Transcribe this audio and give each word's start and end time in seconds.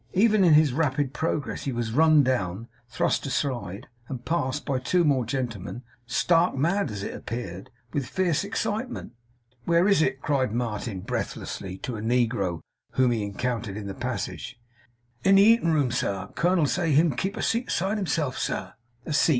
Even 0.13 0.43
in 0.43 0.53
his 0.55 0.73
rapid 0.73 1.13
progress 1.13 1.65
he 1.65 1.71
was 1.71 1.91
run 1.91 2.23
down, 2.23 2.67
thrust 2.89 3.27
aside, 3.27 3.85
and 4.07 4.25
passed, 4.25 4.65
by 4.65 4.79
two 4.79 5.03
more 5.03 5.25
gentlemen, 5.27 5.83
stark 6.07 6.55
mad, 6.55 6.89
as 6.89 7.03
it 7.03 7.13
appeared, 7.13 7.69
with 7.93 8.07
fierce 8.07 8.43
excitement. 8.43 9.11
'Where 9.65 9.87
is 9.87 10.01
it?' 10.01 10.19
cried 10.19 10.53
Martin, 10.53 11.01
breathlessly, 11.01 11.77
to 11.83 11.97
a 11.97 12.01
negro 12.01 12.61
whom 12.93 13.11
he 13.11 13.21
encountered 13.21 13.77
in 13.77 13.85
the 13.85 13.93
passage. 13.93 14.59
'In 15.23 15.37
a 15.37 15.41
eatin 15.43 15.71
room, 15.71 15.91
sa. 15.91 16.29
Kernell, 16.29 16.65
sa, 16.67 16.85
him 16.85 17.11
kep 17.15 17.37
a 17.37 17.43
seat 17.43 17.69
'side 17.69 17.97
himself, 17.97 18.39
sa.' 18.39 18.73
'A 19.05 19.13
seat! 19.13 19.29